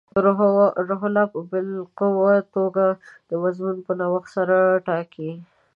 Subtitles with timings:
[0.23, 0.39] روح
[1.33, 2.85] په باالقوه توګه
[3.29, 5.31] د مضمون په نوښت سره ټاکي.